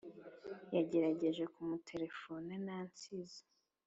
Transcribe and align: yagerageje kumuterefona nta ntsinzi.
yagerageje 0.75 1.43
kumuterefona 1.53 2.51
nta 2.63 2.77
ntsinzi. 2.89 3.41